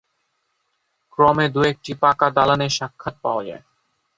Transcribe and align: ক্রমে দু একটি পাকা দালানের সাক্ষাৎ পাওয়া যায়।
ক্রমে 1.13 1.45
দু 1.49 1.61
একটি 1.71 1.91
পাকা 2.01 2.27
দালানের 2.29 2.71
সাক্ষাৎ 2.77 3.15
পাওয়া 3.23 3.43
যায়। 3.43 3.63